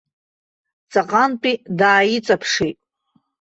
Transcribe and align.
Ҵаҟантәи 0.91 1.55
дааиҵаԥшит. 1.79 2.77